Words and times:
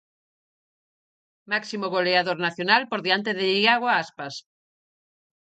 Máximo 1.51 1.87
goleador 1.95 2.37
nacional 2.47 2.81
por 2.89 2.99
diante 3.05 3.31
de 3.37 3.45
Iago 3.63 3.87
Aspas. 4.03 4.35